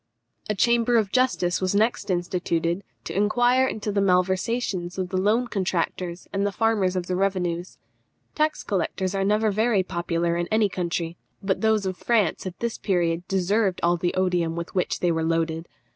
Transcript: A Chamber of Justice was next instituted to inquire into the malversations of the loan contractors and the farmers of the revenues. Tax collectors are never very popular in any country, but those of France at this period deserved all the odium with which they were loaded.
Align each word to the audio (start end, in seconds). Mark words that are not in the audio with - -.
A 0.49 0.55
Chamber 0.55 0.95
of 0.97 1.11
Justice 1.11 1.61
was 1.61 1.75
next 1.75 2.09
instituted 2.09 2.83
to 3.03 3.15
inquire 3.15 3.67
into 3.67 3.91
the 3.91 4.01
malversations 4.01 4.97
of 4.97 5.09
the 5.09 5.17
loan 5.17 5.45
contractors 5.47 6.27
and 6.33 6.43
the 6.43 6.51
farmers 6.51 6.95
of 6.95 7.05
the 7.05 7.15
revenues. 7.15 7.77
Tax 8.33 8.63
collectors 8.63 9.13
are 9.13 9.23
never 9.23 9.51
very 9.51 9.83
popular 9.83 10.37
in 10.37 10.47
any 10.47 10.69
country, 10.69 11.17
but 11.43 11.61
those 11.61 11.85
of 11.85 11.97
France 11.97 12.47
at 12.47 12.57
this 12.61 12.79
period 12.79 13.27
deserved 13.27 13.79
all 13.83 13.95
the 13.95 14.15
odium 14.15 14.55
with 14.55 14.73
which 14.73 15.01
they 15.01 15.11
were 15.11 15.23
loaded. 15.23 15.67